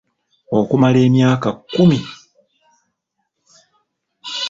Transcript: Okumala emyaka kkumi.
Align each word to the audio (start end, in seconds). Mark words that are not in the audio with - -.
Okumala 0.57 0.97
emyaka 1.07 1.47
kkumi. 1.57 1.99